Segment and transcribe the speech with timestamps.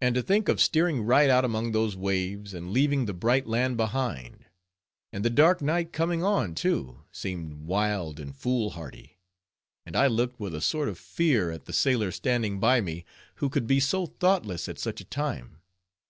[0.00, 3.76] And to think of steering right out among those waves, and leaving the bright land
[3.76, 4.46] behind,
[5.12, 9.18] and the dark night coming on, too, seemed wild and foolhardy;
[9.84, 13.04] and I looked with a sort of fear at the sailors standing by me,
[13.34, 15.58] who could be so thoughtless at such a time.